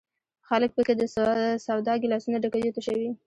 [0.47, 1.01] خلک په کې د
[1.65, 3.09] سودا ګیلاسونه ډکوي او تشوي.